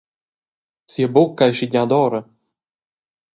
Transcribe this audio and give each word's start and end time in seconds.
Sia 0.91 1.09
bucca 1.15 1.43
ei 1.47 1.55
schigiada 1.55 1.95
ora. 2.07 2.21